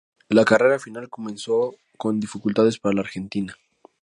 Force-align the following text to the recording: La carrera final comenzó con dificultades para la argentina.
La 0.29 0.45
carrera 0.45 0.79
final 0.79 1.09
comenzó 1.09 1.75
con 1.95 2.19
dificultades 2.19 2.79
para 2.79 2.95
la 2.95 3.01
argentina. 3.01 3.55